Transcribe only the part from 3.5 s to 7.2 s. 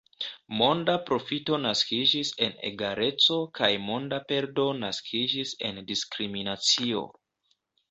kaj monda perdo naskiĝis en diskriminacio.